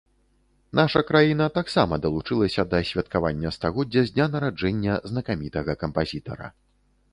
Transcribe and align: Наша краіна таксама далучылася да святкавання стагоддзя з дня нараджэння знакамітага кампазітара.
Наша 0.77 1.01
краіна 1.09 1.45
таксама 1.57 1.99
далучылася 2.05 2.65
да 2.73 2.81
святкавання 2.93 3.53
стагоддзя 3.59 4.01
з 4.09 4.17
дня 4.17 4.27
нараджэння 4.39 4.99
знакамітага 5.13 5.79
кампазітара. 5.85 6.53